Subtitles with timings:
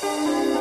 [0.00, 0.55] 听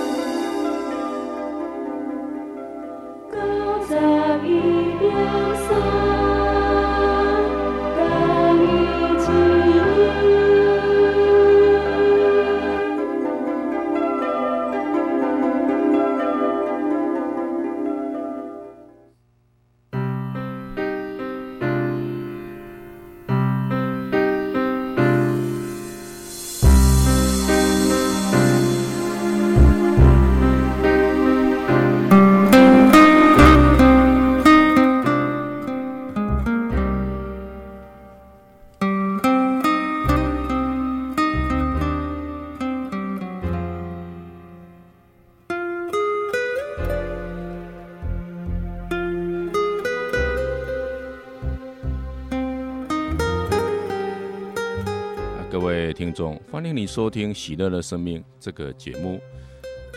[56.55, 59.19] 欢迎你收听《喜乐的生命》这个节目。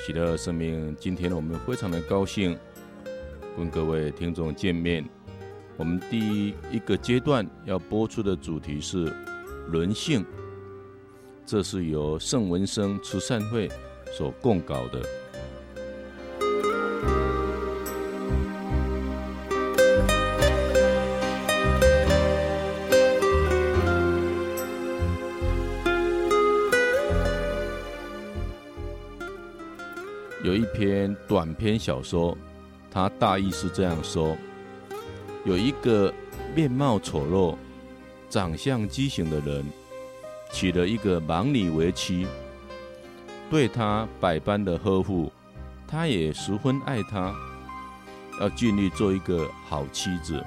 [0.04, 2.58] 喜乐的生命，今天我们非常的高兴
[3.56, 5.08] 跟各位听众见面。
[5.77, 9.05] 我们第一个阶段要播出的主题是
[9.72, 10.27] 人性，
[11.46, 13.70] 这是由圣文生慈善会
[14.12, 15.00] 所供稿的。
[31.59, 32.39] 篇小说，
[32.91, 34.37] 它大意是这样说：
[35.45, 36.14] 有一个
[36.55, 37.56] 面貌丑陋、
[38.31, 39.67] 长相畸形的人，
[40.53, 42.27] 娶了一个盲女为妻，
[43.51, 45.33] 对她百般的呵护，
[45.86, 47.34] 她也十分爱她，
[48.41, 50.42] 要尽力做一个好妻子。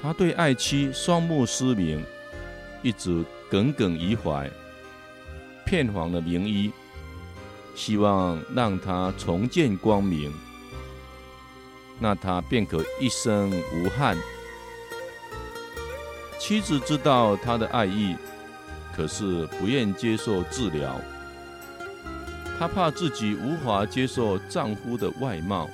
[0.00, 2.00] 他对爱妻双目失明，
[2.84, 4.48] 一直耿耿于怀，
[5.66, 6.70] 遍访了名医。
[7.78, 10.34] 希望让他重见光明，
[12.00, 14.18] 那他便可一生无憾。
[16.40, 18.16] 妻子知道他的爱意，
[18.96, 21.00] 可是不愿接受治疗。
[22.58, 25.70] 她怕自己无法接受丈夫的外貌，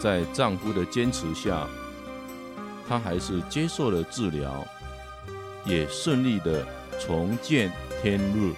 [0.00, 1.66] 在丈夫的坚持下，
[2.88, 4.64] 她还是接受了治疗，
[5.64, 6.64] 也顺利的
[7.00, 8.54] 重见天日。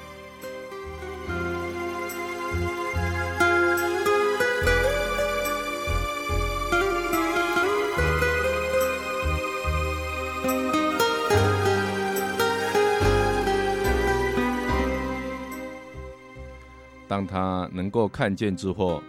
[17.78, 19.00] 能够看见之后，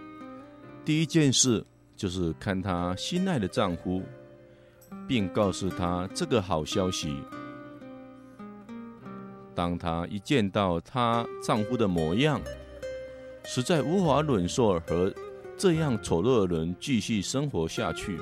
[0.86, 1.66] 第一件事
[1.96, 4.04] 就是看她心爱的丈夫，
[5.08, 7.16] 并告诉他这个好消息。
[9.56, 12.40] 当她一见到她丈夫的模样，
[13.44, 15.12] 实在无法忍受和
[15.58, 18.20] 这样丑陋的人继续生活下去，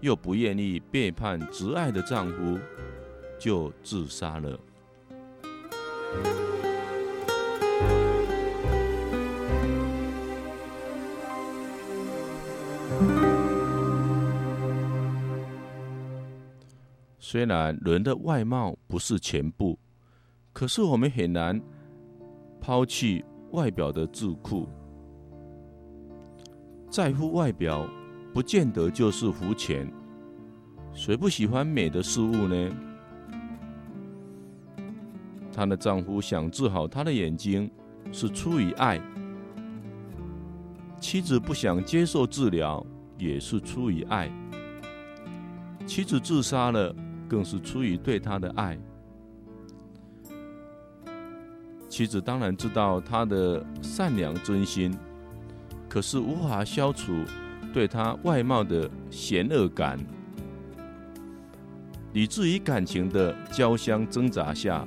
[0.00, 2.56] 又不愿意背叛挚爱的丈夫，
[3.36, 4.56] 就自杀了。
[17.32, 19.78] 虽然人的外貌不是全部，
[20.52, 21.58] 可是我们很难
[22.60, 24.66] 抛弃外表的桎梏。
[26.90, 27.88] 在乎外表，
[28.34, 29.90] 不见得就是肤浅。
[30.92, 32.70] 谁不喜欢美的事物呢？
[35.50, 37.70] 她的丈夫想治好她的眼睛，
[38.12, 39.00] 是出于爱；
[41.00, 44.30] 妻子不想接受治疗，也是出于爱。
[45.86, 46.94] 妻子自杀了。
[47.32, 48.78] 更是出于对他的爱。
[51.88, 54.94] 妻子当然知道他的善良真心，
[55.88, 57.24] 可是无法消除
[57.72, 59.98] 对他外貌的嫌恶感，
[62.12, 64.86] 以至于感情的交相挣扎下，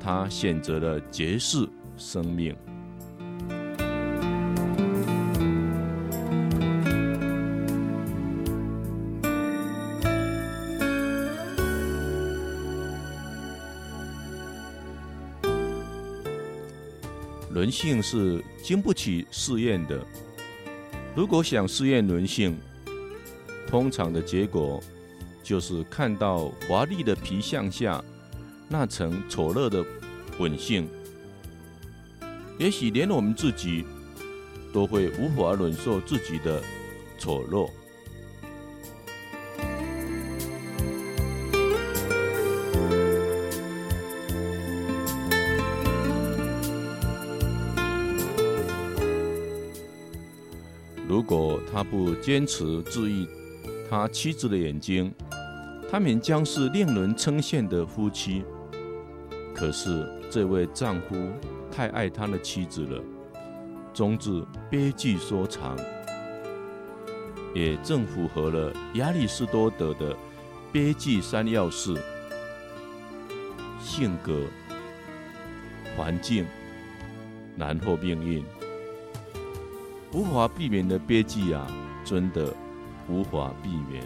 [0.00, 2.52] 他选择了结束生命。
[17.80, 20.04] 性是经不起试验的。
[21.14, 22.58] 如果想试验人性，
[23.68, 24.82] 通常的结果
[25.44, 28.02] 就是看到华丽的皮相下
[28.68, 29.84] 那层丑陋的
[30.36, 30.88] 本性。
[32.58, 33.84] 也许连我们自己
[34.72, 36.60] 都会无法忍受自己的
[37.16, 37.70] 丑陋。
[51.98, 53.26] 果他不坚持治愈
[53.90, 55.12] 他妻子的眼睛，
[55.90, 58.44] 他们将是令人称羡的夫妻。
[59.54, 61.16] 可是这位丈夫
[61.70, 63.02] 太爱他的妻子了，
[63.92, 65.76] 终至悲剧收场，
[67.54, 70.16] 也正符合了亚里士多德的
[70.72, 71.94] 悲剧三要事：
[73.80, 74.42] 性格、
[75.96, 76.46] 环境，
[77.56, 78.44] 然后命运。
[80.12, 81.66] 无法避免的悲剧啊，
[82.08, 82.54] 真的
[83.06, 84.02] 无法避免。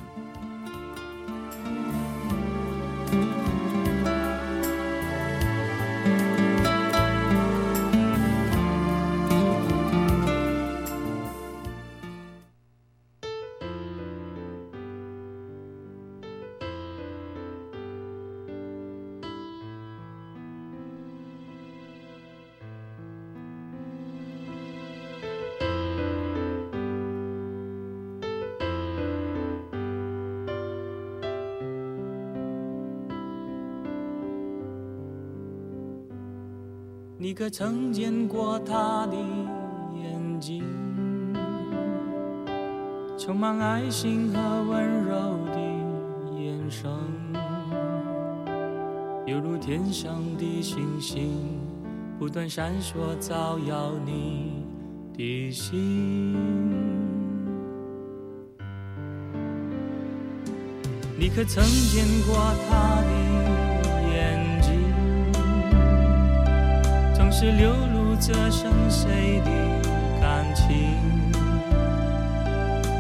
[37.43, 39.17] 你可曾见过他的
[39.97, 40.63] 眼睛，
[43.19, 44.39] 充满爱心和
[44.71, 45.59] 温柔的
[46.41, 46.89] 眼神，
[49.27, 51.59] 犹如天上的星星，
[52.17, 54.65] 不断闪烁照耀你
[55.19, 56.37] 的心。
[61.19, 62.37] 你可曾见过
[62.69, 63.32] 他的？
[67.43, 69.51] 是流露着深邃的
[70.21, 70.97] 感情，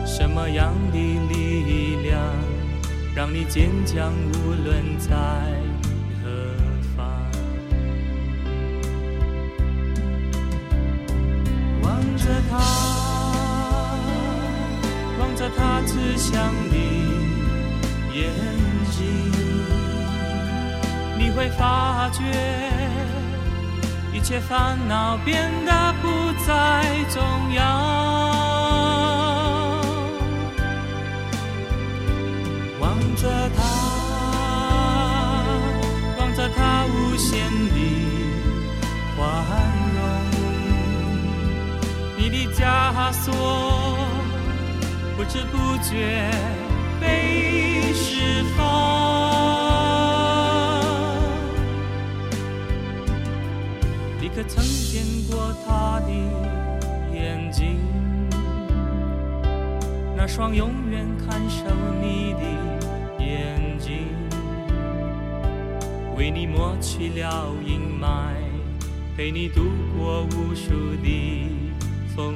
[0.04, 2.20] 什么样的力量
[3.14, 5.12] 让你坚强无论在
[6.20, 6.28] 何
[6.96, 7.06] 方？
[11.84, 12.58] 望着他，
[15.20, 16.76] 望着他慈祥的
[18.12, 18.32] 眼
[18.90, 19.06] 睛，
[21.16, 22.91] 你会发觉。
[24.22, 26.08] 一切烦恼变得不
[26.46, 26.52] 再
[27.10, 27.20] 重
[27.52, 27.60] 要，
[32.78, 33.64] 望着他，
[36.20, 37.74] 望着他无限的
[39.16, 39.26] 宽
[39.96, 40.00] 容，
[42.16, 43.26] 你的枷锁
[45.16, 46.30] 不知不觉
[47.00, 49.61] 被释放。
[54.34, 56.10] 可曾见过他的
[57.14, 57.78] 眼睛？
[60.16, 61.64] 那双永远看守
[62.00, 64.06] 你的眼睛，
[66.16, 68.32] 为你抹去了阴霾，
[69.16, 69.64] 陪你度
[69.98, 71.50] 过无数的
[72.16, 72.34] 风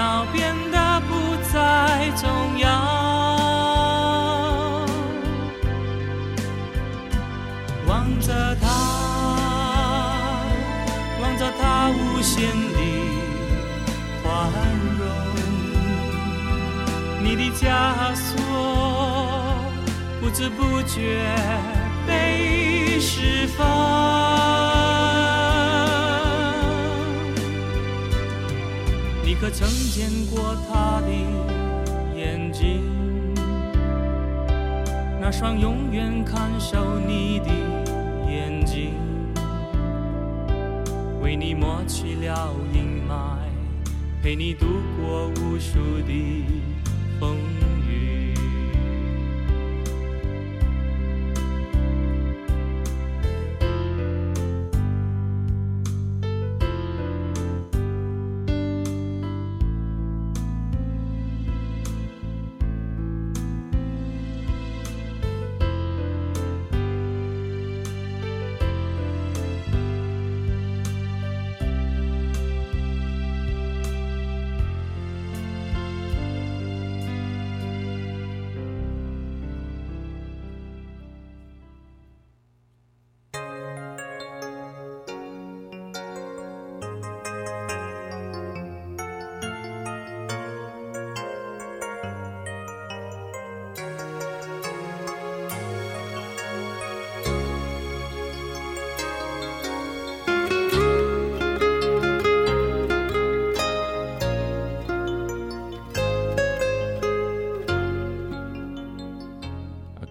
[0.00, 2.66] 切烦恼变得不再重要。
[7.86, 8.66] 望着他，
[11.20, 12.78] 望着他无限的
[14.22, 14.26] 宽
[14.98, 15.02] 容，
[17.22, 18.26] 你的枷锁。
[20.22, 21.34] 不知不觉
[22.06, 24.99] 被释放。
[29.40, 31.08] 可曾见过他的
[32.14, 32.82] 眼睛？
[35.18, 37.46] 那双永远看守你的
[38.30, 38.92] 眼睛，
[41.22, 43.38] 为你抹去了阴霾，
[44.22, 44.66] 陪你度
[45.00, 46.44] 过无数的
[47.18, 47.38] 风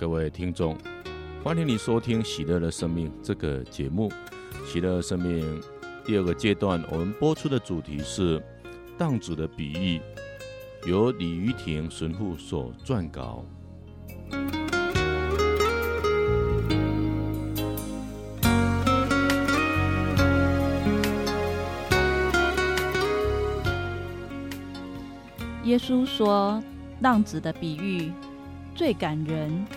[0.09, 0.75] 各位听众，
[1.43, 4.09] 欢迎你收听《喜乐的生命》这个节目。
[4.65, 5.61] 《喜乐生命》
[6.03, 8.43] 第二个阶段，我们播出的主题是
[8.97, 10.01] 荡子的比喻，
[10.87, 13.45] 由李于庭神父所撰稿。
[25.65, 26.63] 耶稣说
[26.99, 28.11] ：“浪子的比喻
[28.73, 29.67] 最感人，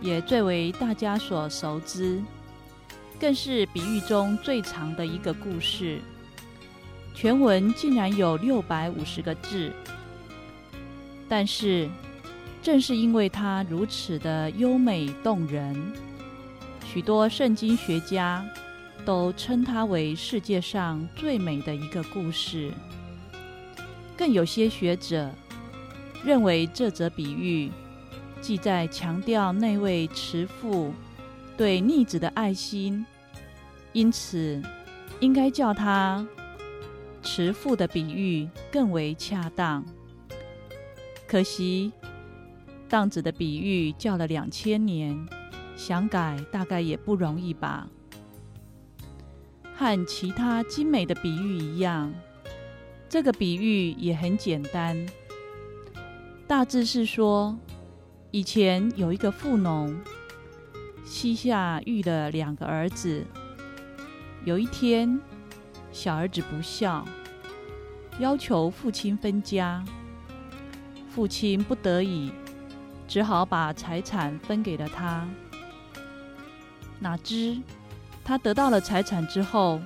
[0.00, 2.22] 也最为大家所熟知，
[3.18, 6.00] 更是比喻中最长的一个故事。
[7.14, 9.72] 全文竟然有六百五十个字。
[11.28, 11.88] 但是，
[12.62, 15.92] 正是因为它如此的优美动人，
[16.86, 18.44] 许多圣经学家
[19.04, 22.72] 都称它为世界上最美的一个故事。”
[24.16, 25.30] 更有些学者
[26.24, 27.70] 认为，这则比喻
[28.40, 30.92] 既在强调那位慈父
[31.56, 33.04] 对逆子的爱心，
[33.92, 34.62] 因此
[35.20, 36.26] 应该叫他
[37.22, 39.84] 慈父的比喻更为恰当。
[41.26, 41.92] 可惜，
[42.88, 45.28] 荡子的比喻叫了两千年，
[45.76, 47.86] 想改大概也不容易吧。
[49.76, 52.12] 和其他精美的比喻一样。
[53.08, 55.06] 这个比喻也很简单，
[56.46, 57.56] 大致是说，
[58.30, 59.98] 以前有一个富农，
[61.02, 63.24] 膝下育了两个儿子。
[64.44, 65.18] 有一天，
[65.90, 67.06] 小儿子不孝，
[68.18, 69.82] 要求父亲分家，
[71.08, 72.30] 父亲不得已，
[73.06, 75.26] 只好把财产分给了他。
[76.98, 77.58] 哪知
[78.22, 79.80] 他得到了财产之后，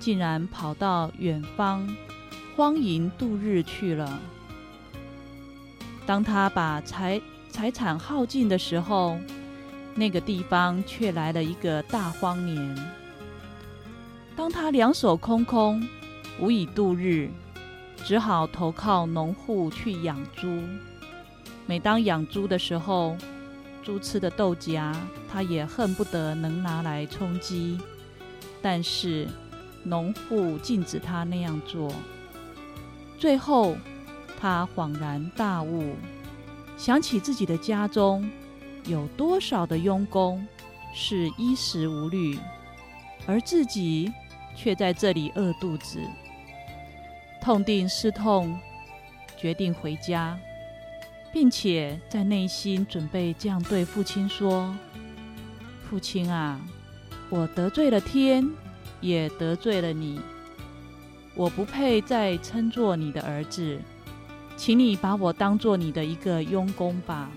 [0.00, 1.88] 竟然跑到远方。
[2.56, 4.20] 荒淫度日去了。
[6.04, 7.18] 当他把财
[7.50, 9.18] 财产耗尽的时候，
[9.94, 12.76] 那个地方却来了一个大荒年。
[14.36, 15.86] 当他两手空空，
[16.38, 17.28] 无以度日，
[18.04, 20.62] 只好投靠农户去养猪。
[21.66, 23.16] 每当养猪的时候，
[23.82, 24.94] 猪吃的豆荚，
[25.30, 27.78] 他也恨不得能拿来充饥。
[28.62, 29.28] 但是
[29.84, 31.92] 农户禁止他那样做。
[33.18, 33.76] 最后，
[34.40, 35.94] 他恍然大悟，
[36.80, 38.26] 想起自己的家中
[38.86, 40.42] 有多少的佣工
[40.94, 42.38] 是衣食无虑，
[43.26, 44.10] 而自己
[44.56, 46.00] 却在这里饿肚子，
[47.38, 48.58] 痛定思痛，
[49.36, 50.38] 决定回家，
[51.30, 54.74] 并且在内心准备这样对父亲说
[55.86, 56.58] ：“父亲啊，
[57.28, 58.48] 我得罪了天，
[59.02, 60.18] 也得罪了你。”
[61.36, 63.78] 我不配再称作你的儿子，
[64.60, 67.30] 请你把我当做你的一个佣工吧。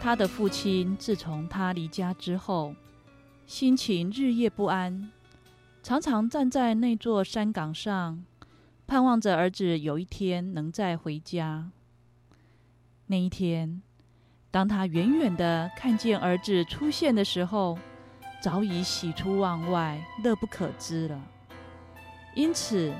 [0.00, 2.72] 他的父亲自从他离家之后，
[3.52, 5.10] 心情日夜不安，
[5.82, 8.24] 常常站在那座山岗上，
[8.86, 11.70] 盼望着儿子有一天能再回家。
[13.08, 13.82] 那一天，
[14.50, 17.78] 当他远远地看见儿子出现的时候，
[18.42, 21.20] 早已喜出望外，乐不可支了。
[22.34, 22.90] 因此，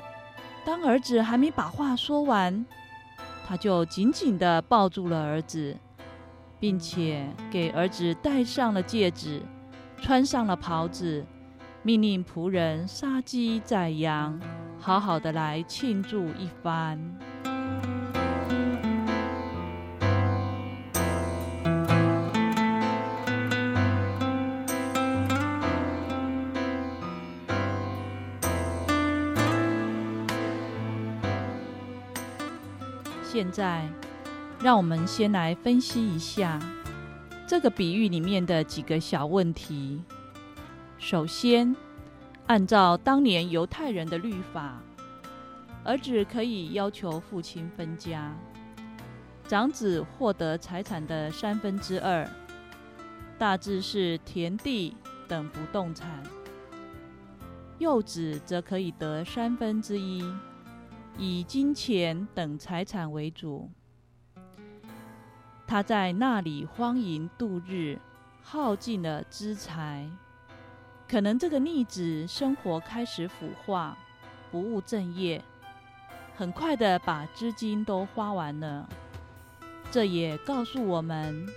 [0.63, 2.63] 当儿子还没把话说完，
[3.47, 5.75] 他就紧紧地抱住了儿子。
[6.59, 9.41] 并且给儿子戴上了戒指，
[10.03, 11.25] 穿上了袍子，
[11.81, 14.37] 命令仆人杀鸡宰羊，
[14.77, 16.99] 好好的来庆祝一番。
[33.23, 33.87] 现在。
[34.61, 36.57] 让我们先来分析一下
[37.45, 40.01] 这个比喻里面的几个小问题。
[40.97, 41.75] 首先，
[42.47, 44.81] 按照当年犹太人的律法，
[45.83, 48.33] 儿子可以要求父亲分家，
[49.45, 52.27] 长子获得财产的三分之二，
[53.37, 54.95] 大致是田地
[55.27, 56.07] 等不动产；
[57.77, 60.23] 幼子则可以得三分之一，
[61.17, 63.69] 以金钱等财产为主。
[65.65, 67.97] 他在那里荒淫度日，
[68.41, 70.09] 耗尽了资财。
[71.07, 73.97] 可能这个逆子生活开始腐化，
[74.51, 75.41] 不务正业，
[76.35, 78.87] 很快的把资金都花完了。
[79.91, 81.47] 这也告诉我们，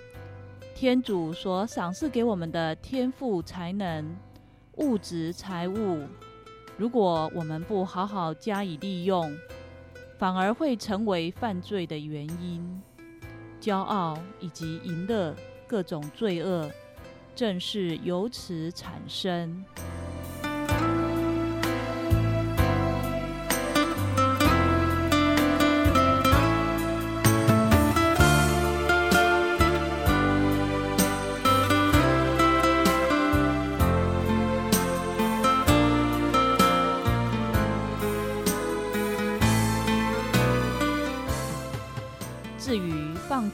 [0.75, 4.15] 天主所赏赐给我们的天赋才能、
[4.75, 6.07] 物质财物，
[6.77, 9.35] 如果我们不好好加以利用，
[10.19, 12.83] 反而会成为犯罪的原因。
[13.67, 15.35] 骄傲以及淫乐
[15.67, 16.71] 各种罪恶，
[17.35, 19.65] 正是由此产生。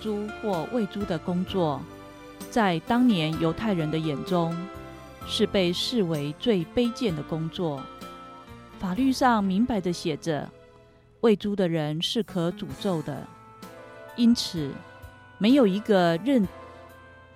[0.03, 1.81] 猪或喂猪的工作，
[2.51, 4.53] 在当年犹太人的眼中，
[5.29, 7.81] 是被视为最卑贱的工作。
[8.81, 10.51] 法律上明白的写着，
[11.21, 13.17] 喂猪的人是可诅咒的。
[14.17, 14.73] 因此，
[15.39, 16.47] 没有一个认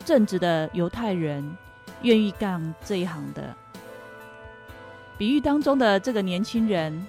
[0.04, 1.56] 正直的犹太人
[2.02, 3.54] 愿意干这一行的。
[5.16, 7.06] 比喻当中的这个年轻人，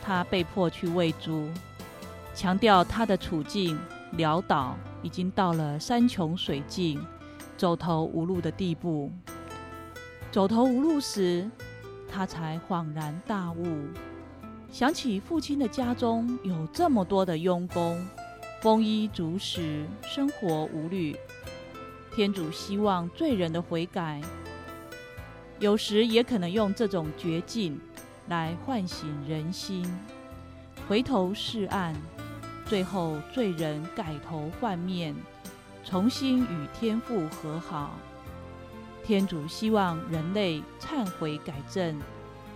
[0.00, 1.50] 他被迫去喂猪，
[2.32, 3.76] 强调他的处境。
[4.18, 7.00] 潦倒，已经到了山穷水尽、
[7.56, 9.10] 走投无路的地步。
[10.30, 11.50] 走投无路时，
[12.08, 13.88] 他才恍然大悟，
[14.70, 18.06] 想起父亲的家中有这么多的佣工，
[18.62, 21.16] 丰衣足食，生活无虑。
[22.14, 24.20] 天主希望罪人的悔改，
[25.58, 27.80] 有时也可能用这种绝境
[28.28, 29.84] 来唤醒人心，
[30.88, 31.94] 回头是岸。
[32.70, 35.12] 最后，罪人改头换面，
[35.84, 37.96] 重新与天父和好。
[39.02, 42.00] 天主希望人类忏悔改正，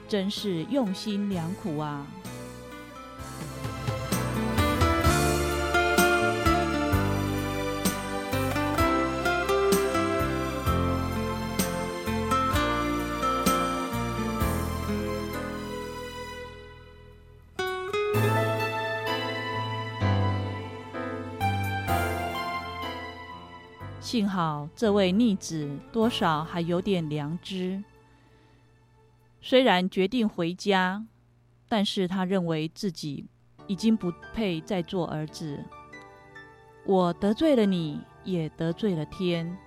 [0.06, 2.06] 真是用心良苦啊！
[24.14, 27.82] 幸好这位逆子多少还有点良知，
[29.40, 31.04] 虽然决定回家，
[31.68, 33.26] 但是他认为自己
[33.66, 35.58] 已经不配再做儿子。
[36.86, 39.58] 我得罪了你，也得罪了天，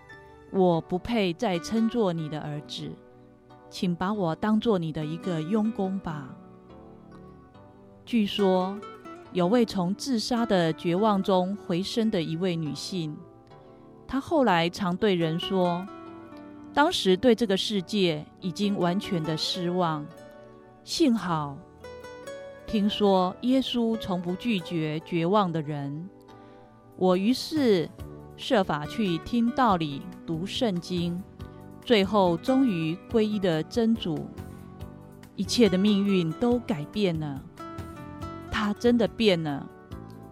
[0.52, 2.90] 我不配再称作你的儿子，
[3.70, 6.34] 请把我当做你的一个佣工吧。
[8.06, 8.80] 据说
[9.34, 13.14] 有位从自杀的绝望中回生的一位女性。
[14.08, 15.86] 他后来常对人说，
[16.74, 20.06] 当时对这个世界已经完全的失望。
[20.84, 21.58] 幸好
[22.66, 26.10] 听说耶稣从不拒绝绝望的人，
[26.96, 27.90] 我于是
[28.38, 31.22] 设法去听道理、读圣经，
[31.84, 34.28] 最后终于皈依了真主，
[35.36, 37.42] 一切的命运都改变了。
[38.50, 39.68] 他真的变了，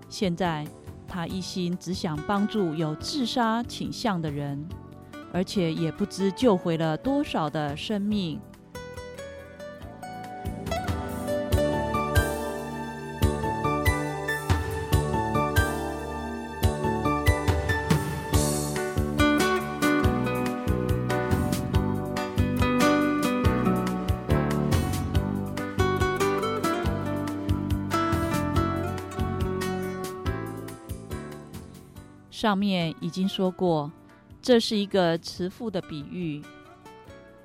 [0.08, 0.66] 现在。
[1.16, 4.68] 他一心只想帮助有自杀倾向的人，
[5.32, 8.38] 而且也不知救回了多少的生命。
[32.46, 33.92] 上面已经说过，
[34.40, 36.44] 这是一个慈父的比喻。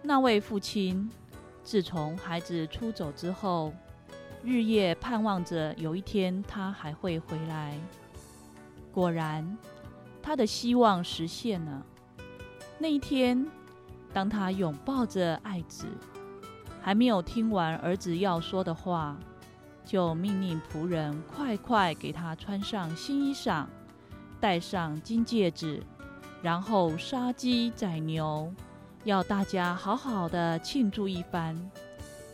[0.03, 1.11] 那位父亲
[1.65, 3.73] 自从孩子出走之后，
[4.45, 7.81] 日夜盼望着有一天他还会回来。
[8.93, 9.57] 果然，
[10.23, 11.83] 他的希望实现了。
[12.79, 13.47] 那一天，
[14.13, 15.87] 当他拥抱着爱子，
[16.83, 19.17] 还没有听完儿子要说的话，
[19.83, 23.65] 就命令仆人快快给他穿上新衣裳。
[24.41, 25.83] 戴上金戒指，
[26.41, 28.51] 然后杀鸡宰牛，
[29.05, 31.55] 要大家好好的庆祝一番，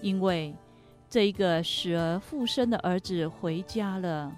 [0.00, 0.54] 因为
[1.10, 4.32] 这一个死而复生的儿子回家了。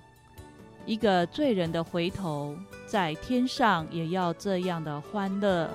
[0.86, 5.68] 一个罪人的回头，在天上也要这样的欢乐。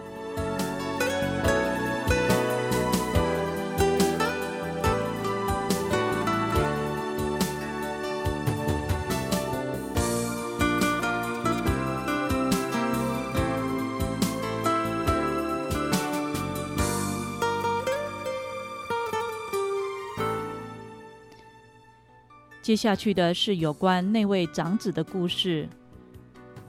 [22.64, 25.68] 接下去的是有关那位长子的故事。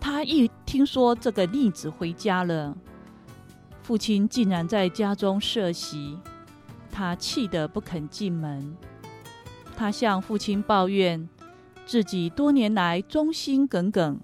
[0.00, 2.76] 他一听说这个逆子回家了，
[3.80, 6.18] 父亲竟然在家中设席，
[6.90, 8.76] 他气得不肯进门。
[9.76, 11.28] 他向父亲抱怨，
[11.86, 14.18] 自己多年来忠心耿耿，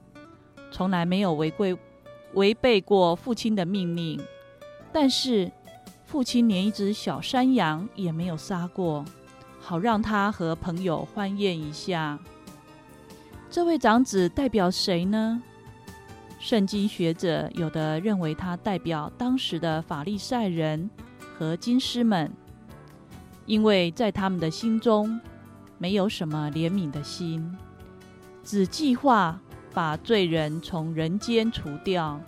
[0.72, 1.78] 从来没有违规
[2.34, 4.20] 违背过父亲的命令，
[4.92, 5.48] 但是
[6.04, 9.04] 父亲连一只小山羊也没有杀过，
[9.70, 12.18] 好让他和朋友欢宴一下。
[13.48, 15.40] 这位长子代表谁呢？
[16.40, 20.90] 圣经学者有的认为他代表当时的法利赛人
[21.38, 22.28] 和经师们，
[23.46, 25.20] 因为在他们的心中
[25.78, 27.56] 没有什么怜悯的心，
[28.42, 29.40] 只计划
[29.72, 32.20] 把罪人从人间除掉，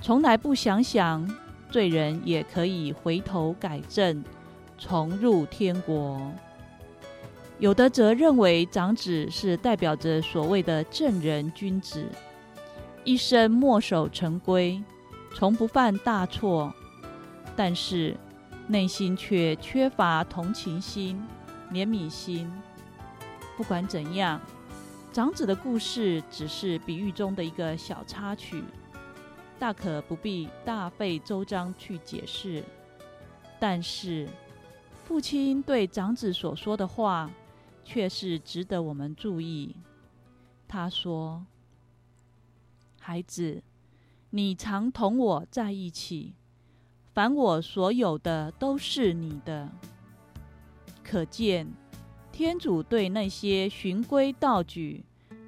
[0.00, 1.28] 从来不想想
[1.72, 4.22] 罪人也可以回头改正，
[4.78, 6.32] 重入天国。
[7.58, 12.06] 有的则认为长子是代表着所谓的正人君子。
[13.04, 14.80] 一生墨守成规，
[15.34, 16.72] 从不犯大错，
[17.56, 18.16] 但是
[18.68, 21.20] 内心却缺乏同情心、
[21.72, 22.48] 怜悯心。
[23.56, 24.40] 不管怎样，
[25.12, 28.62] 长子的故事只是比喻中的一个小插曲，
[29.58, 32.62] 大可不必大费周章去解释。
[33.58, 34.28] 但是，
[35.04, 37.28] 父亲对长子所说的话，
[37.90, 39.74] 却是值得我们注意。
[40.68, 41.46] 他说。
[43.00, 43.62] 孩子，
[44.28, 46.34] 你常同我在一起，
[47.14, 49.72] 凡我所有的都是你的。
[51.02, 51.66] 可见，
[52.30, 55.02] 天主对那些循规蹈矩、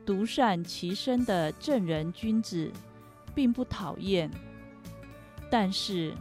[0.07, 2.73] 独善其身的正人君子，
[3.35, 4.31] 并不讨厌。
[5.51, 6.15] 但是，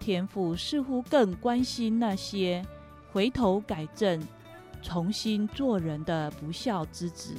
[0.00, 2.66] 天父似乎更关心那些
[3.12, 4.20] 回头改正、
[4.86, 7.34] 重新做人的不孝之子，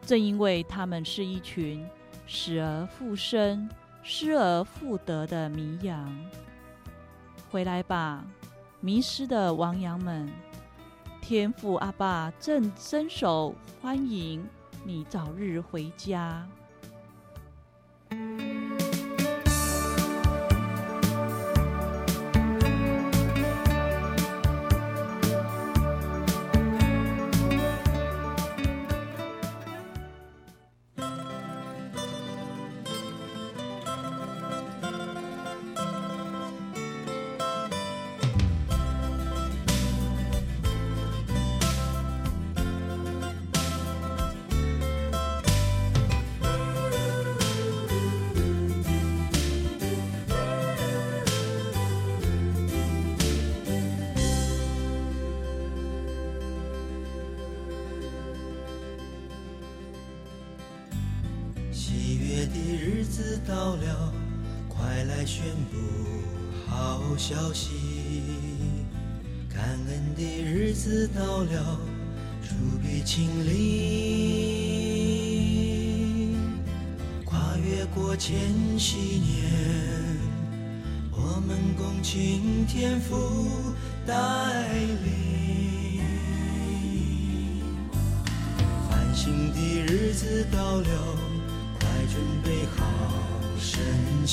[0.00, 1.86] 正因为他们是一群。
[2.26, 3.68] 死而复生、
[4.02, 6.14] 失而复得的迷羊，
[7.50, 8.24] 回来吧，
[8.80, 10.30] 迷失的亡羊们！
[11.22, 14.46] 天父阿爸正伸手欢迎
[14.84, 16.46] 你早日回家。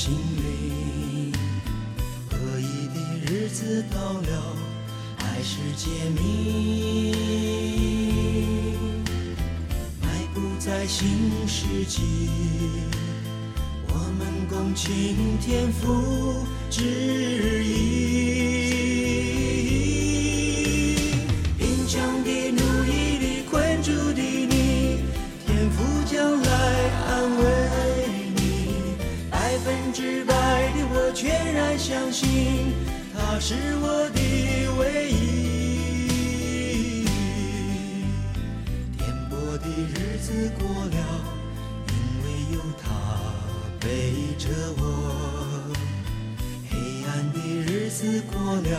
[0.06, 1.34] 心灵
[2.30, 2.64] 合以
[2.94, 4.56] 的日子到了，
[5.18, 7.12] 还是解谜，
[10.00, 12.30] 漫步在新世纪，
[13.88, 16.84] 我们共庆天父旨
[17.66, 17.74] 意，
[21.58, 24.25] 贫穷的努力被困住的。
[33.40, 34.20] 是我的
[34.80, 35.14] 唯一。
[38.98, 40.98] 颠簸的日子过了，
[41.90, 41.94] 因
[42.24, 42.86] 为有他
[43.80, 43.86] 背
[44.38, 44.46] 着
[44.78, 44.82] 我；
[46.70, 46.74] 黑
[47.08, 48.70] 暗的日子过了，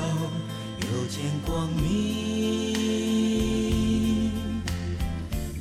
[0.81, 1.14] 又见
[1.45, 1.85] 光明。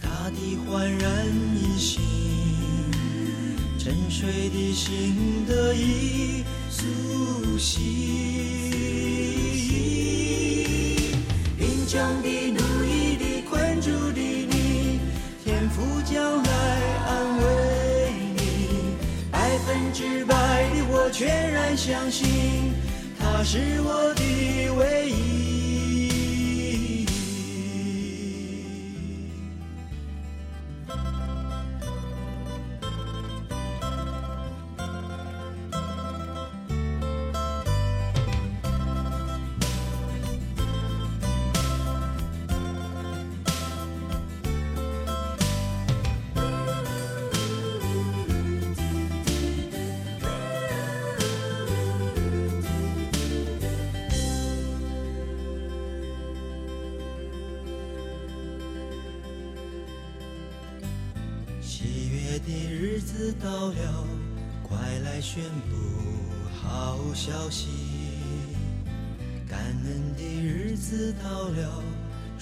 [0.01, 2.01] 大地焕然一新，
[3.77, 6.43] 沉睡的心得以。
[6.67, 8.64] 苏醒，
[21.17, 22.73] 全然相信，
[23.17, 24.94] 他是我的唯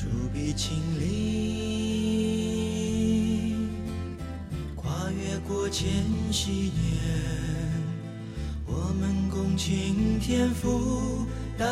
[0.03, 1.07] 主必亲临。
[4.75, 5.87] 跨越过千
[6.29, 6.99] 禧年，
[8.65, 11.25] 我们共请天父
[11.57, 11.65] 带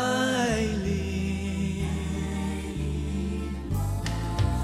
[0.86, 1.84] 领。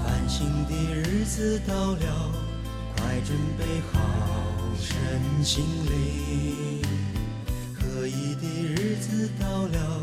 [0.02, 2.32] 繁星的日子到了。
[2.96, 4.00] 快准备好
[4.80, 4.88] 身
[5.44, 6.82] 心灵，
[7.74, 10.02] 合一的日子到了，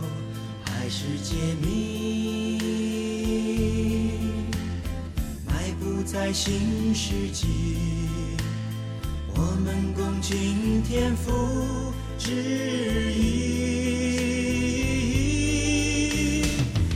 [0.64, 2.45] 还是揭秘，
[6.16, 7.46] 在新世纪，
[9.36, 12.32] 我们共敬天父旨
[13.14, 13.26] 意。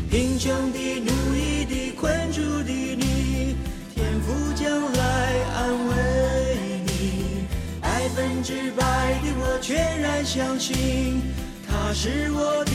[0.10, 3.58] 贫穷的、奴役的、困住的你，
[3.93, 5.93] 天父将来安慰
[6.86, 7.43] 你。
[7.82, 11.21] 百分之百的我全然相信，
[11.67, 12.71] 他是我的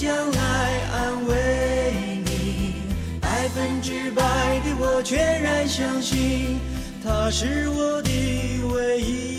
[0.00, 2.76] 将来安慰你。
[3.20, 4.22] 百分之百
[4.60, 6.58] 的我全然相信，
[7.04, 8.08] 他是我的
[8.72, 9.29] 唯一。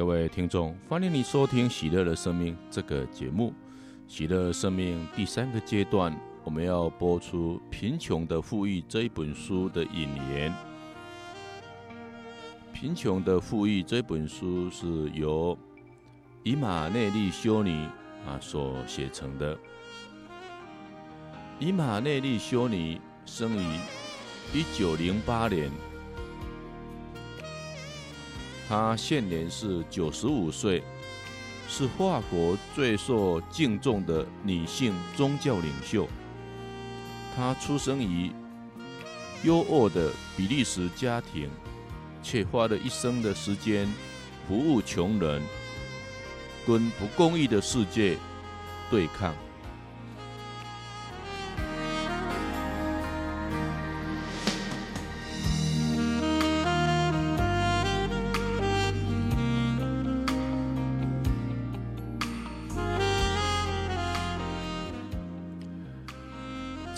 [0.00, 3.50] 各位听众，欢迎你收听《喜乐的生命》这个节目。
[4.10, 10.50] 《喜乐生命》第三个阶段，我们要播出《贫穷的富裕》这一本书的引言。
[12.72, 15.54] 《贫穷的富裕》这本书是由
[16.44, 17.86] 以马内利修尼
[18.26, 19.54] 啊所写成的。
[21.58, 23.78] 以马内利修尼生于
[24.54, 25.70] 一九零八年。
[28.70, 30.80] 她现年是九十五岁，
[31.68, 36.08] 是法国最受敬重的女性宗教领袖。
[37.34, 38.30] 她出生于
[39.42, 41.50] 优渥的比利时家庭，
[42.22, 43.92] 却花了一生的时间
[44.46, 45.42] 服务穷人，
[46.64, 48.16] 跟不公义的世界
[48.88, 49.34] 对抗。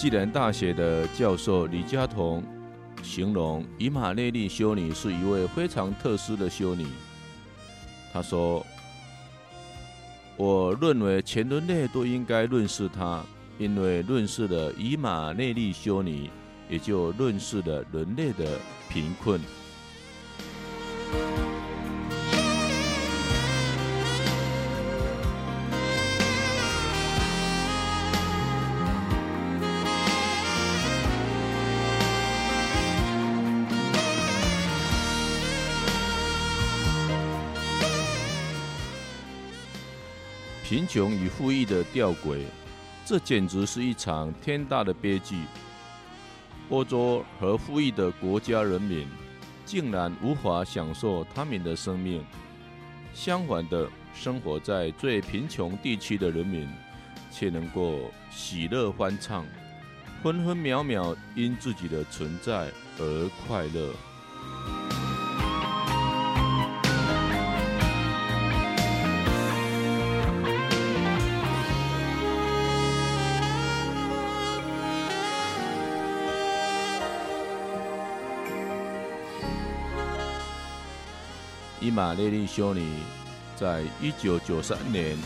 [0.03, 2.43] 暨南大学的教授李嘉彤
[3.05, 6.89] 形容以马内利修女是一位非常特殊的修女。
[8.13, 8.67] 他说
[10.37, 13.25] ：“我认为全人类都应该认识她，
[13.59, 16.29] 因为认识了以马内利修女，
[16.69, 19.41] 也就认识了人类的贫困。”
[40.73, 42.47] 贫穷与富裕的吊诡，
[43.05, 45.43] 这简直是一场天大的悲剧。
[46.71, 49.07] 欧洲和富裕的国家人民
[49.67, 52.25] 竟然无法享受他们的生命，
[53.13, 56.67] 相反的，生活在最贫穷地区的人民
[57.31, 59.45] 却能够喜乐欢畅，
[60.23, 65.02] 分分秒秒因自己的存在而快乐。
[81.93, 82.83] 马列利修女
[83.55, 85.17] 在一九九三年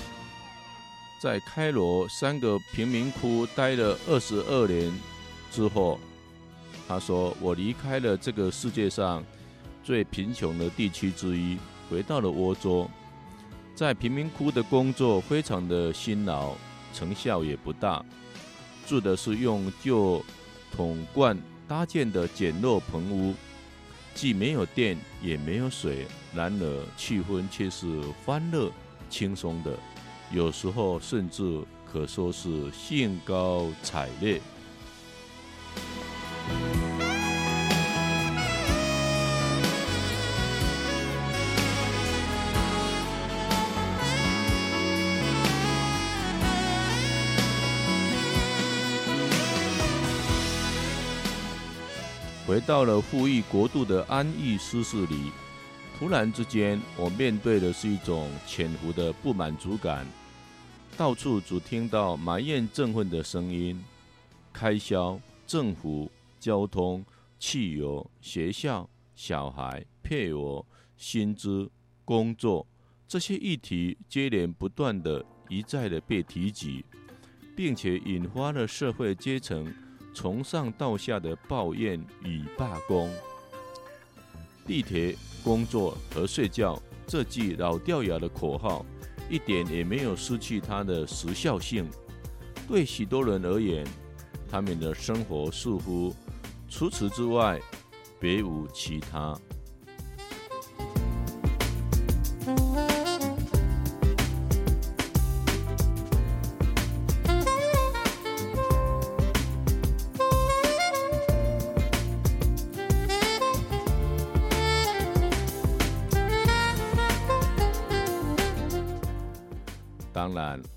[1.22, 4.92] 在开罗三个贫民窟待了二十二年
[5.50, 5.98] 之后，
[6.88, 9.24] 她说：“我离开了这个世界上
[9.82, 11.56] 最贫穷的地区之一，
[11.88, 12.90] 回到了欧洲，
[13.74, 16.52] 在贫民窟的工作非常的辛劳，
[16.92, 18.04] 成效也不大。
[18.86, 20.22] 住的是用旧
[20.76, 23.34] 桶罐搭建的简陋棚屋，
[24.16, 28.72] 既没有电也没有水，然而气氛却是欢乐
[29.10, 29.78] 轻松的，
[30.32, 34.40] 有时候甚至可说是兴高采烈。
[52.46, 55.32] 回到了富裕国度的安逸舒适里，
[55.98, 60.06] 突然之间，我面对的是一种潜伏的不满足感。
[60.96, 63.82] 到处只听到埋怨憎恨的声音，
[64.52, 67.04] 开销、政府、交通、
[67.36, 70.64] 汽油、学校、小孩、配偶、
[70.96, 71.68] 薪资、
[72.04, 72.64] 工作，
[73.08, 76.84] 这些议题接连不断的一再的被提及，
[77.56, 79.74] 并且引发了社会阶层。
[80.16, 83.10] 从上到下的抱怨与罢工，
[84.66, 88.82] 地铁、工作和睡觉这句老掉牙的口号，
[89.28, 91.86] 一点也没有失去它的时效性。
[92.66, 93.86] 对许多人而言，
[94.50, 96.16] 他们的生活似乎
[96.66, 97.60] 除此之外
[98.18, 99.38] 别无其他。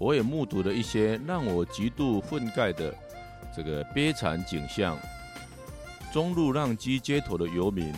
[0.09, 2.91] 我也目睹了一些让我极度愤慨的
[3.55, 4.97] 这个悲惨景象：
[6.11, 7.93] 中路浪迹街头的游民，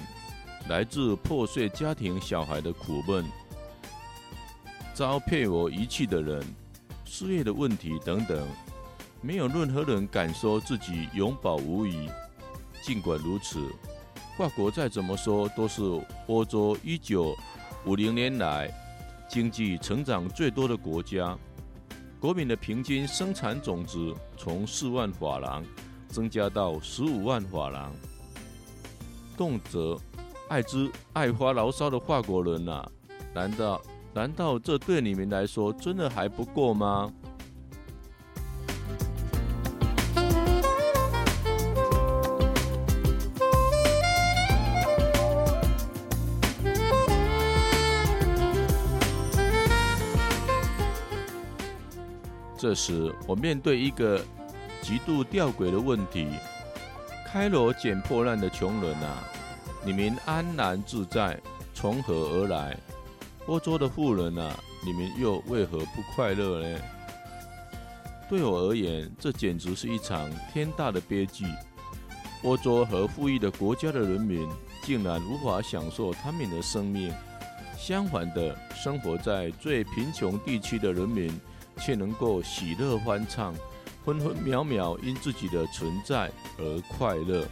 [0.68, 3.24] 来自破碎家庭小孩的苦闷，
[4.94, 6.44] 遭配偶遗弃的人，
[7.06, 8.46] 失业的问题等等，
[9.22, 12.10] 没有任何人敢说自己永保无疑。
[12.84, 13.72] 尽管如此，
[14.38, 15.82] 法国再怎么说都是
[16.28, 17.34] 欧洲一九
[17.86, 18.70] 五零年来。
[19.30, 21.38] 经济成长最多的国家，
[22.22, 25.66] 国民的平均生产总值从四万法郎
[26.08, 27.92] 增加到十五万法郎。
[29.36, 30.00] 动辄
[30.48, 32.92] 爱之爱发牢骚的法国人呐、啊，
[33.34, 33.82] 难道
[34.14, 37.12] 难道这对你们来说真的还不够吗？
[52.72, 54.24] 这时，我面对一个
[54.82, 56.26] 极度吊诡的问题：
[57.28, 59.22] 开罗捡破烂的穷人啊，
[59.84, 61.38] 你们安然自在，
[61.74, 62.78] 从何而来？
[63.48, 66.80] 欧洲的富人啊，你们又为何不快乐呢？
[68.30, 71.44] 对我而言，这简直是一场天大的悲剧。
[72.44, 74.48] 欧洲和富裕的国家的人民，
[74.82, 77.12] 竟然无法享受他们的生命；
[77.78, 81.38] 相反的，生活在最贫穷地区的人民。
[81.78, 83.54] 却能够喜乐欢畅，
[84.06, 87.46] 分分秒秒因自己的存在而快乐。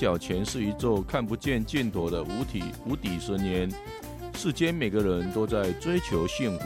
[0.00, 3.70] 脚前是一座看不见尽头的无体无底深渊。
[4.34, 6.64] 世间每个人都在追求幸福，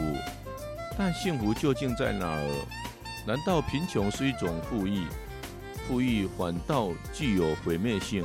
[0.97, 2.67] 但幸福究竟在哪儿？
[3.27, 5.09] 难道贫穷是一种富裕？
[5.89, 8.25] 富裕反倒具有毁灭性？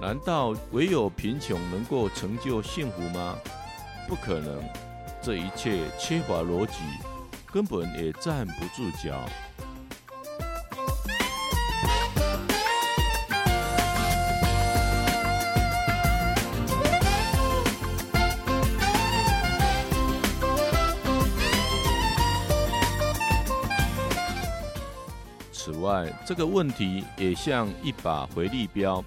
[0.00, 3.38] 难道唯有贫穷能够成就幸福吗？
[4.08, 4.60] 不可能，
[5.22, 6.78] 这一切缺乏逻辑，
[7.52, 9.20] 根本也站不住脚。
[25.82, 29.04] 此外，这个问题也像一把回力镖，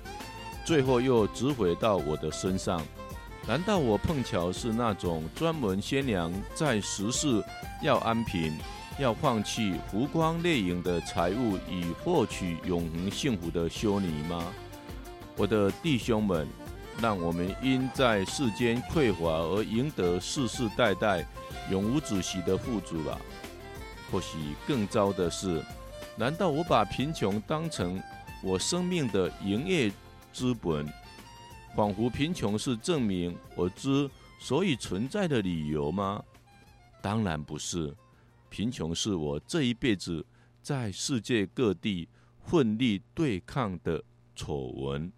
[0.66, 2.82] 最后又直回到我的身上。
[3.48, 7.42] 难道我碰巧是那种专门宣扬在世事
[7.82, 8.58] 要安贫、
[9.00, 14.44] 要放弃浮光掠影的财物以获取永恒幸福的修女吗？
[15.38, 16.46] 我的弟兄们，
[17.00, 21.26] 让我们因在世间匮乏而赢得世世代代
[21.72, 23.18] 永无止息的富足吧。
[24.12, 25.64] 或许更糟的是。
[26.18, 28.02] 难道我把贫穷当成
[28.42, 29.92] 我生命的营业
[30.32, 30.88] 资本，
[31.76, 34.10] 仿佛贫穷是证明我之
[34.40, 36.24] 所以存在的理由吗？
[37.02, 37.94] 当然不是。
[38.50, 40.26] 贫穷是我这一辈子
[40.62, 42.08] 在世界各地
[42.46, 44.02] 奋力对抗的
[44.34, 45.12] 丑闻。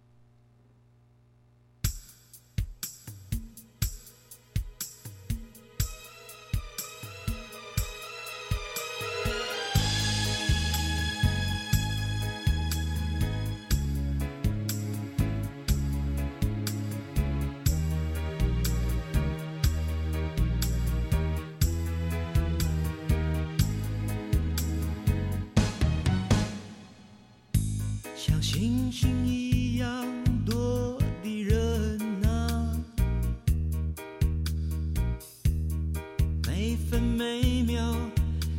[36.90, 37.94] 分每秒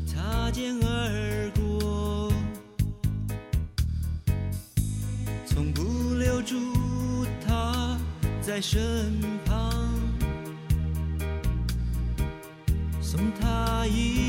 [0.06, 2.32] 擦肩而过
[5.46, 6.56] 从不留住
[7.46, 7.98] 他
[8.42, 9.90] 在身旁。
[13.12, 14.29] 送他一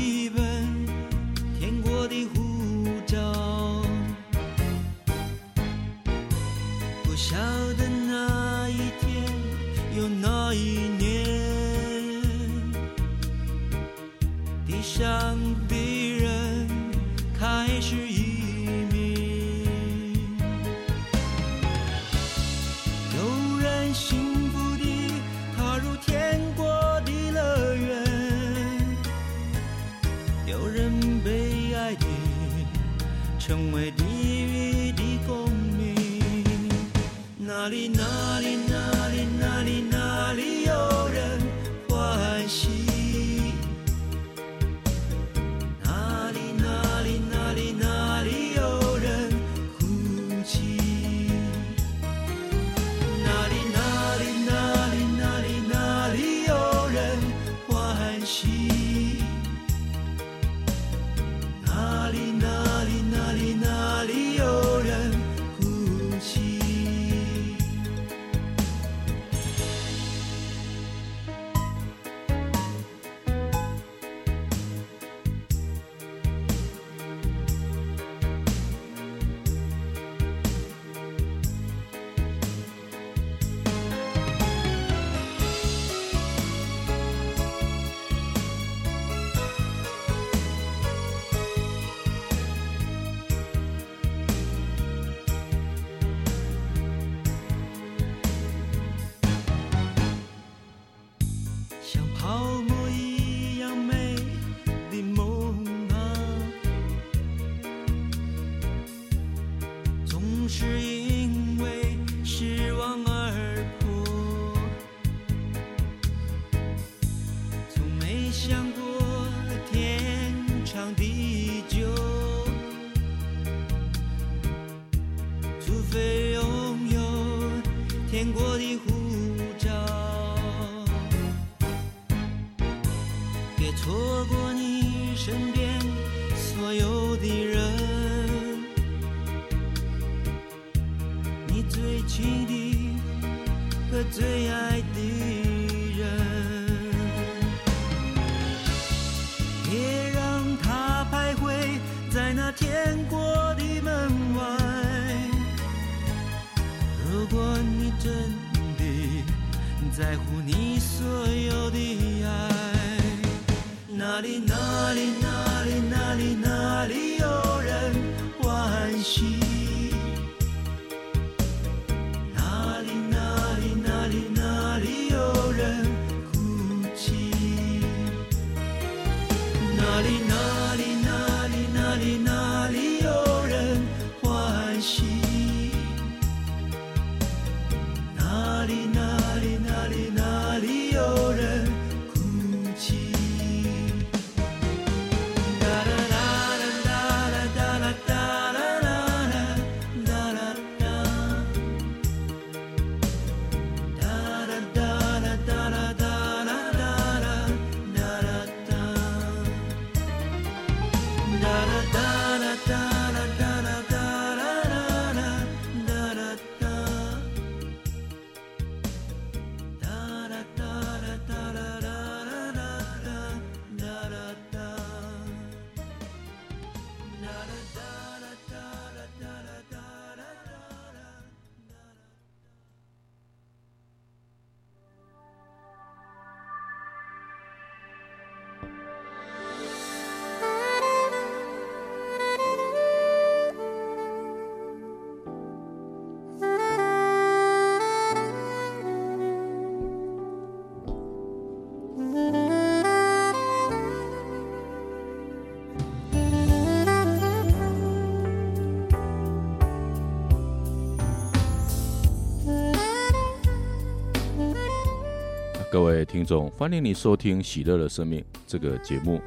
[265.71, 269.21] 各位听众，欢迎你收听《喜乐的生命》这个节目。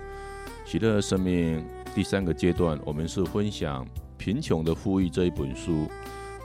[0.70, 1.58] 《喜乐的生命》
[1.94, 3.82] 第三个阶段，我们是分享
[4.18, 5.88] 《贫穷的富裕》这一本书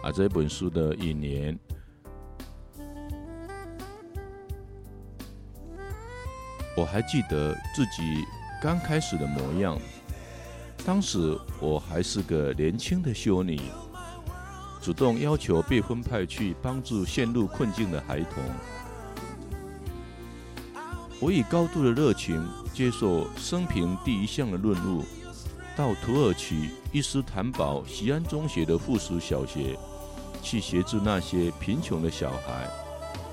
[0.01, 1.59] 啊，这一本书的引言。
[6.77, 8.23] 我还记得自己
[8.61, 9.77] 刚开始的模样，
[10.85, 13.59] 当时我还是个年轻的修女，
[14.81, 18.41] 主动要求被分派去帮助陷入困境的孩童。
[21.21, 25.03] 我以高度的热情接受生平第一项的任务，
[25.75, 29.77] 到土耳其伊斯坦堡西安中学的附属小学
[30.41, 32.69] 去协助那些贫穷的小孩。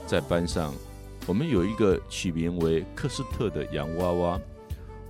[0.05, 0.74] 在班上，
[1.28, 4.41] 我们有一个取名为克斯特的洋娃娃，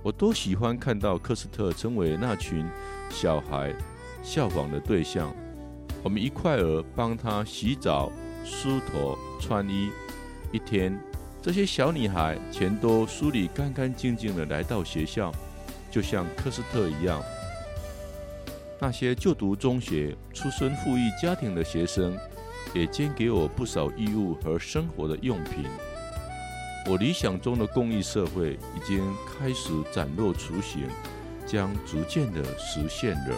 [0.03, 2.63] 我多喜欢看到克斯特成为那群
[3.09, 3.73] 小孩
[4.21, 5.33] 效仿的对象。
[6.03, 8.11] 我们一块儿帮他洗澡、
[8.45, 9.89] 梳头、穿衣。
[10.51, 10.95] 一天。
[11.47, 15.31] 这些小女孩全都梳理干干净净的来到学校，
[15.89, 17.23] 就像科斯特一样。
[18.81, 22.17] 那些就读中学、出身富裕家庭的学生，
[22.73, 25.63] 也捐给我不少衣物和生活的用品。
[26.85, 30.85] 我理想中的公益社会已经开始展露雏形，
[31.45, 33.35] 将逐渐的实现了。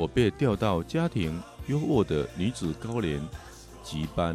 [0.00, 3.20] 我被调到家庭优渥的女子高年
[3.82, 4.34] 级班。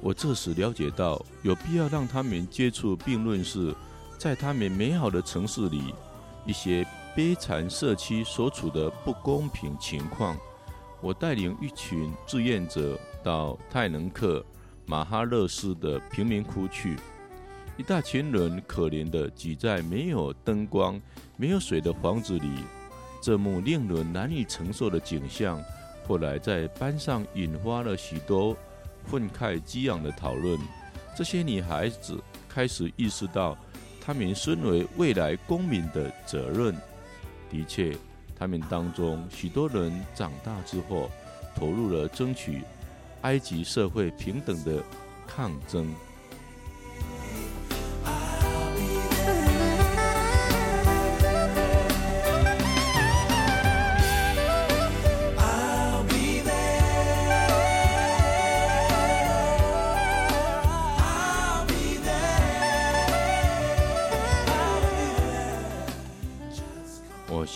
[0.00, 3.74] 我这时了解到，有必要让他们接触并论是，
[4.16, 5.92] 在他们美好的城市里，
[6.46, 10.36] 一些悲惨社区所处的不公平情况。
[11.00, 14.44] 我带领一群志愿者到泰能克
[14.86, 16.94] 马哈勒斯的贫民窟去，
[17.76, 21.00] 一大群人可怜地挤在没有灯光、
[21.36, 22.48] 没有水的房子里。
[23.20, 25.62] 这幕令人难以承受的景象，
[26.06, 28.56] 后来在班上引发了许多
[29.04, 30.58] 愤慨激昂的讨论。
[31.16, 33.58] 这些女孩子开始意识到，
[34.00, 36.74] 她们身为未来公民的责任。
[37.50, 37.96] 的确，
[38.38, 41.10] 她们当中许多人长大之后，
[41.56, 42.62] 投入了争取
[43.22, 44.82] 埃及社会平等的
[45.26, 45.92] 抗争。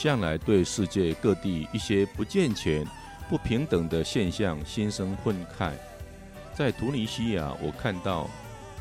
[0.02, 2.84] 向来对世界各地一些不健全、
[3.28, 5.70] 不平等的现象心生愤慨。
[6.52, 8.28] 在突尼西亚，我看到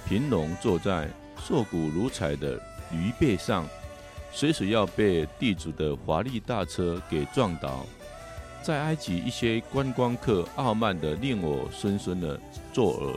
[0.03, 1.07] 贫农坐在
[1.39, 2.59] 瘦骨如柴的
[2.89, 3.67] 驴背上，
[4.31, 7.85] 随时要被地主的华丽大车给撞倒。
[8.63, 12.39] 在埃及，一些观光客傲慢地令我深深的
[12.73, 13.15] 作呕，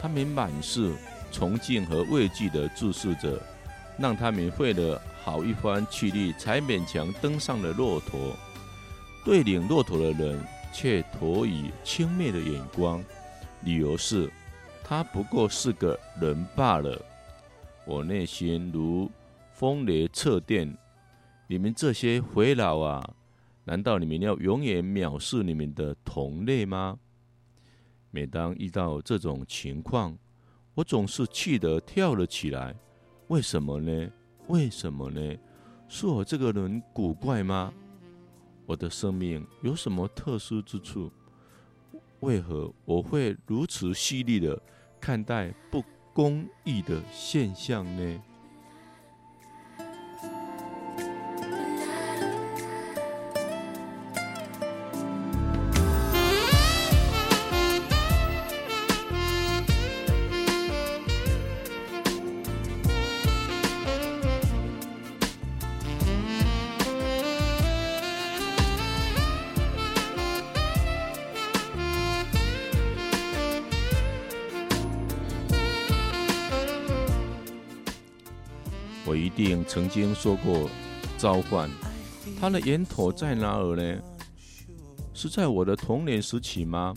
[0.00, 0.90] 他们满是
[1.30, 3.38] 崇敬和畏惧的注视着，
[3.98, 4.98] 让他们费了。
[5.24, 8.36] 好一番气力才勉强登上了骆驼，
[9.24, 13.02] 对领骆驼的人却投以轻蔑的眼光，
[13.62, 14.28] 理由是
[14.82, 17.00] 他不过是个人罢了。
[17.84, 19.10] 我内心如
[19.52, 20.76] 风雷掣电，
[21.46, 23.14] 你们这些匪佬啊，
[23.64, 26.98] 难道你们要永远藐视你们的同类吗？
[28.10, 30.18] 每当遇到这种情况，
[30.74, 32.74] 我总是气得跳了起来。
[33.28, 34.10] 为什么呢？
[34.48, 35.36] 为什么呢？
[35.88, 37.72] 是我这个人古怪吗？
[38.66, 41.10] 我的生命有什么特殊之处？
[42.20, 44.60] 为何我会如此犀利的
[45.00, 45.82] 看待不
[46.12, 48.22] 公义的现象呢？
[79.64, 80.68] 曾经说过
[81.18, 81.68] 召唤，
[82.40, 84.00] 它的源头在哪儿呢？
[85.14, 86.94] 是在我的童年时期吗？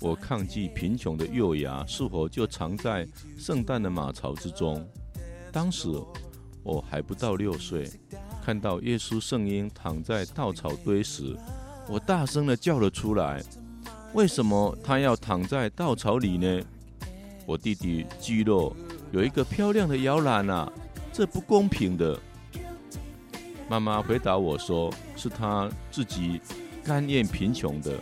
[0.00, 4.86] 我抗拒贫穷的幼芽是否就藏在圣诞的马槽之中？
[5.50, 5.88] 当时
[6.62, 7.90] 我还不到六岁，
[8.44, 11.36] 看到耶稣圣婴躺在稻草堆时，
[11.88, 13.42] 我大声地叫了出来：
[14.14, 16.60] 为什么他要躺在稻草里呢？
[17.46, 18.76] 我弟弟基洛
[19.10, 20.70] 有一个漂亮的摇篮啊，
[21.18, 22.16] 这不公平的。”
[23.68, 26.40] 妈妈回答我说：“是他自己
[26.84, 27.98] 甘愿贫穷的。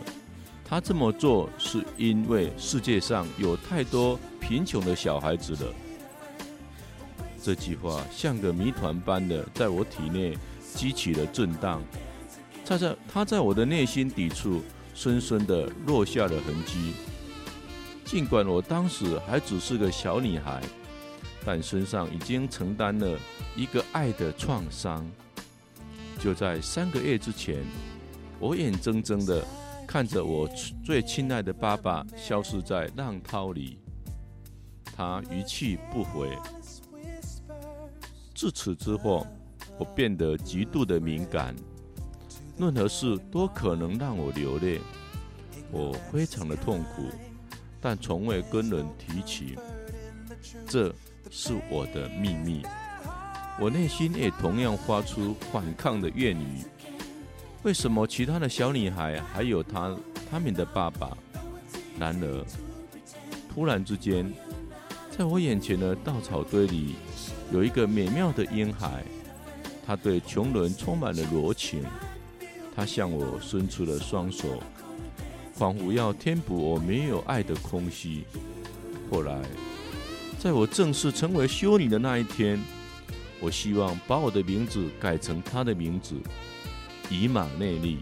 [0.63, 5.73] 他这么做是因为世界上有太多贫穷的小孩子了。”
[7.41, 10.37] 这句话像个谜团般的在我体内
[10.75, 11.81] 激起了震荡，
[12.67, 14.61] 它在他在我的内心底处
[14.93, 16.93] 深深的落下了痕迹。
[18.05, 20.61] 尽管我当时还只是个小女孩，
[21.47, 23.17] 但身上已经承担了
[23.55, 25.09] 一个爱的创伤。
[26.19, 27.63] 就在三个月之前，
[28.37, 29.41] 我眼睁睁地
[29.87, 30.45] 看着我
[30.83, 33.79] 最亲爱的爸爸消失在浪涛里，
[34.93, 36.37] 他一去不回。
[38.35, 39.25] 自此之后，
[39.79, 41.55] 我变得极度的敏感，
[42.57, 44.81] 任何事都可能让我流泪，
[45.71, 47.03] 我非常的痛苦。
[47.79, 49.57] 但从未跟人提起，
[50.67, 50.93] 这
[51.29, 52.63] 是我的秘密。
[53.59, 56.63] 我内心也同样发出反抗的怨语。
[57.63, 59.95] 为什么其他的小女孩还有她
[60.29, 61.17] 他们的爸爸？
[61.99, 62.45] 然而，
[63.53, 64.31] 突然之间，
[65.09, 66.95] 在我眼前的稻草堆里，
[67.51, 69.03] 有一个美妙的婴孩。
[69.85, 71.83] 他对穷人充满了柔情。
[72.75, 74.61] 他向我伸出了双手。
[75.53, 78.25] 仿佛要填补我没有爱的空隙。
[79.09, 79.41] 后来，
[80.39, 82.61] 在我正式成为修女的那一天，
[83.39, 86.15] 我希望把我的名字改成他的名字——
[87.09, 87.97] 以马内利，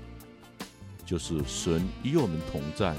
[1.06, 2.94] 就是神与我们同在。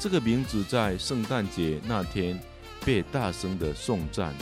[0.00, 2.40] 这个名字在圣诞节那天
[2.84, 4.34] 被大声的颂赞。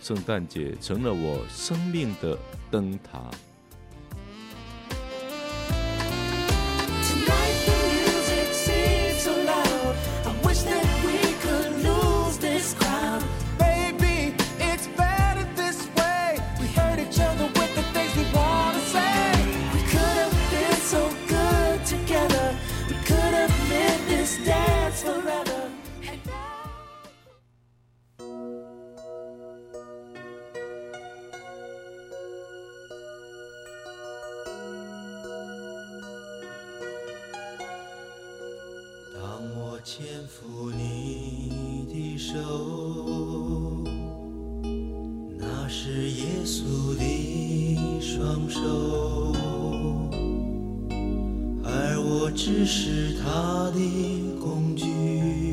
[0.00, 2.36] 圣诞节成了我生命的
[2.70, 3.30] 灯塔。
[48.14, 48.60] 双手，
[51.64, 53.80] 而我只是他的
[54.38, 55.51] 工具，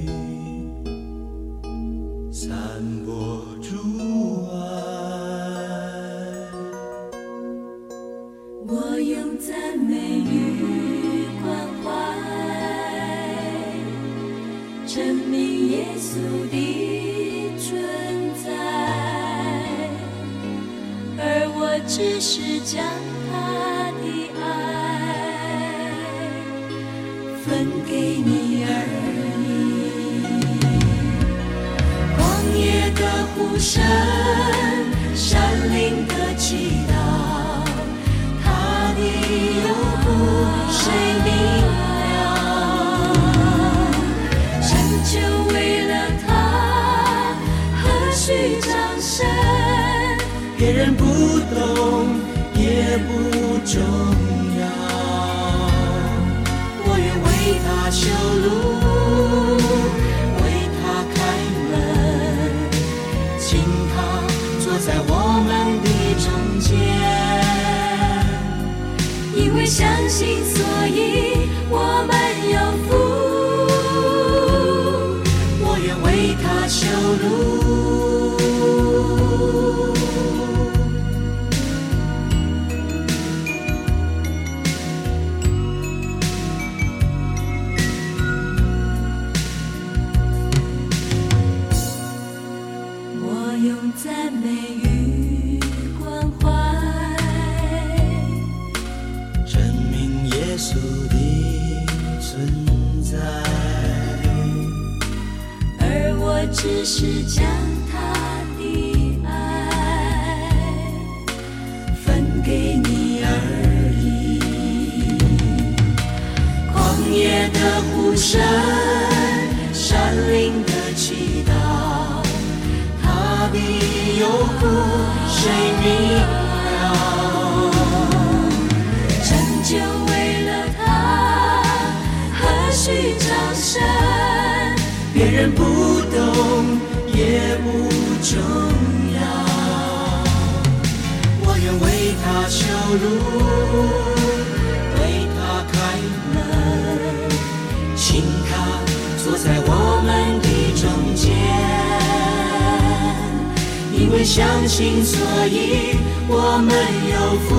[154.12, 155.96] 因为相信，所以
[156.28, 156.74] 我们
[157.12, 157.56] 有福。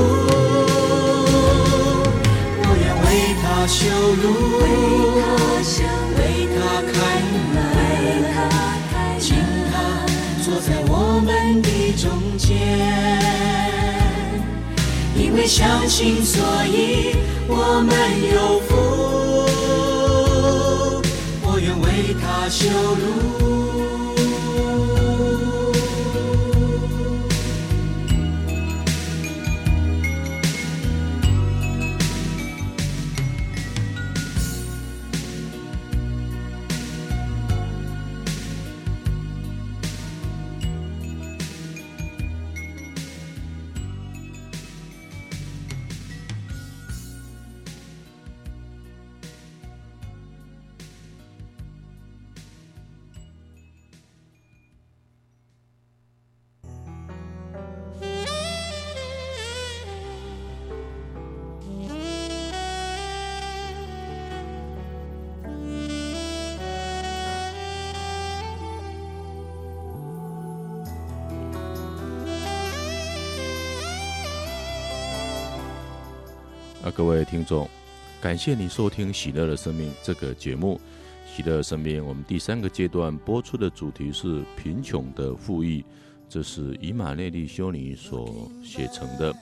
[2.58, 3.06] 我愿为
[3.40, 3.78] 他修
[4.20, 4.24] 路，
[4.58, 6.20] 为
[6.52, 6.58] 他
[6.90, 6.92] 开
[7.54, 7.56] 门，
[9.20, 9.24] 请
[9.70, 9.72] 他
[10.42, 10.92] 坐在我
[11.24, 12.04] 们的中
[12.36, 12.48] 间。
[15.16, 17.14] 因为相信，所以
[17.46, 17.94] 我们
[18.34, 18.70] 有福。
[21.44, 23.49] 我愿为他修路。
[77.00, 77.66] 各位听众，
[78.20, 80.78] 感谢你收听《喜乐的生命》这个节目。
[81.34, 85.82] 《喜乐的生命》我们第三个阶段播出的主题是贫穷的富裕，
[86.28, 89.34] 这是以马内利修女所写成的。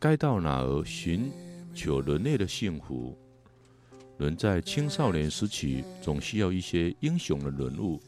[0.00, 1.30] 该到哪儿寻
[1.72, 3.16] 求人类的幸福？
[4.18, 8.00] 人在青少年时期总需要一些英雄的人物。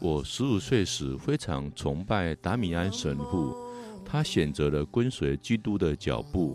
[0.00, 3.56] 我十五岁时非常崇拜达米安神父，
[4.04, 6.54] 他选择了跟随基督的脚步。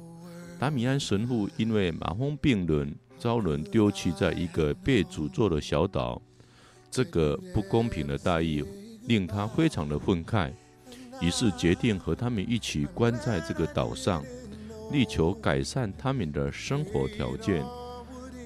[0.58, 6.22] 达米安神父因为麻风病人遭人丢弃在一个被诅咒的小岛，
[6.90, 8.64] 这个不公平的待遇
[9.06, 10.52] 令他非常的愤慨，
[11.22, 14.24] 于是决定和他们一起关在这个岛上，
[14.94, 17.62] 力求改善他们的生活条件。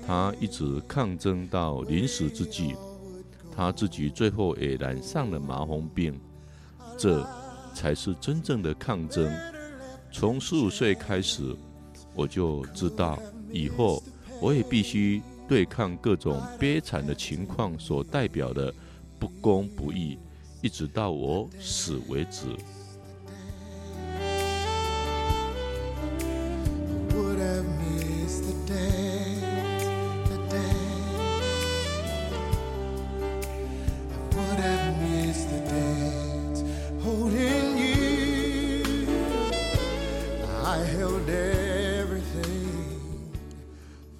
[0.05, 2.73] 他一直抗争到临死之际，
[3.55, 6.19] 他自己最后也染上了麻风病，
[6.97, 7.23] 这
[7.75, 9.31] 才是真正的抗争。
[10.11, 11.55] 从十五岁开始。
[12.13, 13.19] 我就知道，
[13.51, 14.01] 以后
[14.41, 18.73] 我也必须对抗各种悲惨的情况所代表的
[19.17, 20.17] 不公不义，
[20.61, 22.47] 一直到我死为止。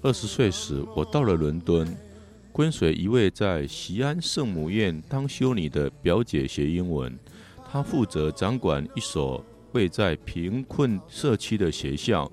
[0.02, 1.86] 二十岁时，我到了伦敦，
[2.54, 7.14] 跟随一位在西安圣母院当修女的表姐学英文。
[7.70, 12.30] 她负责掌管一所位在贫困社区的学校。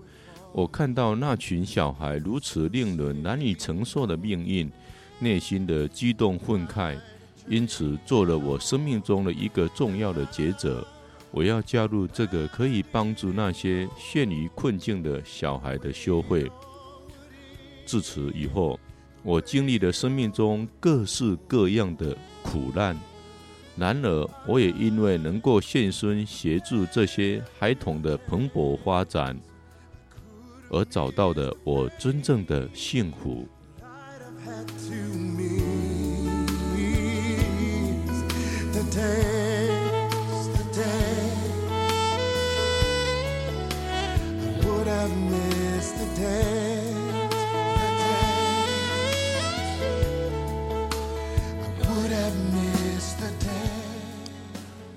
[0.53, 4.71] 我看到那群小孩如此令人难以承受的命运，
[5.19, 6.97] 内心的激动愤慨，
[7.49, 10.87] 因此做了我生命中的一个重要的抉择：
[11.31, 16.49] 我要加入这个可以帮助那些陷于困境的小孩的修会。
[17.87, 18.77] 自此以后，
[19.23, 22.95] 我经历了生命中各式各样的苦难。
[23.77, 29.39] 然而，我也因为能够献身协助这些孩童的蓬勃发展，
[30.69, 33.47] 而找到了我真正的幸福。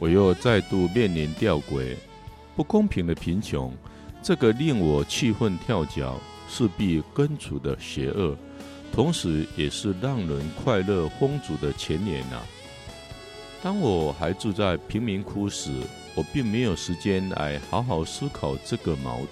[0.00, 1.94] 我又再度面临吊诡、
[2.56, 3.70] 不公平的贫穷，
[4.22, 8.34] 这个令我气愤跳脚、势必根除的邪恶，
[8.90, 12.40] 同时也是让人快乐丰足的前年啊！
[13.62, 15.70] 当我还住在贫民窟时，
[16.14, 19.28] 我并没有时间来好好思考这个矛盾。